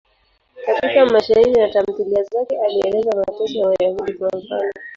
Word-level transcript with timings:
Katika 0.65 1.05
mashairi 1.05 1.51
na 1.51 1.69
tamthiliya 1.69 2.23
zake 2.23 2.59
alieleza 2.61 3.11
mateso 3.15 3.59
ya 3.59 3.67
Wayahudi, 3.67 4.13
kwa 4.13 4.27
mfano. 4.39 4.71